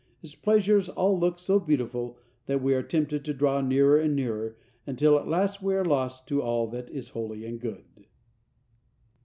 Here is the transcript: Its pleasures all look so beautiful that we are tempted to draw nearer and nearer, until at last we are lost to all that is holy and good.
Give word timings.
Its 0.23 0.33
pleasures 0.33 0.89
all 0.89 1.15
look 1.19 1.37
so 1.37 1.59
beautiful 1.59 2.17
that 2.47 2.59
we 2.59 2.73
are 2.73 2.81
tempted 2.81 3.23
to 3.23 3.35
draw 3.35 3.61
nearer 3.61 3.99
and 3.99 4.15
nearer, 4.15 4.57
until 4.87 5.19
at 5.19 5.27
last 5.27 5.61
we 5.61 5.75
are 5.75 5.85
lost 5.85 6.27
to 6.27 6.41
all 6.41 6.65
that 6.65 6.89
is 6.89 7.09
holy 7.09 7.45
and 7.45 7.61
good. 7.61 7.85